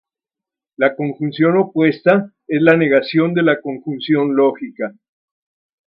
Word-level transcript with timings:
La 0.77 0.95
conjunción 0.95 1.57
opuesta 1.57 2.33
es 2.47 2.59
la 2.59 2.75
negación 2.75 3.35
de 3.35 3.43
la 3.43 3.61
conjunción 3.61 4.35
lógica. 4.35 4.95